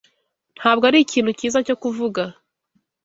Ntabwo 0.57 0.83
arikintu 0.89 1.31
cyiza 1.39 1.59
cyo 1.67 1.75
kuvuga. 1.81 2.23